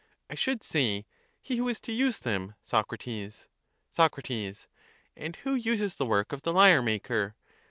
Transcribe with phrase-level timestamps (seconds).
[0.31, 1.05] I should say,
[1.39, 3.47] he who is to use them, Socrates.
[3.91, 4.17] Soc.
[5.15, 7.35] And who uses the work of the lyre maker?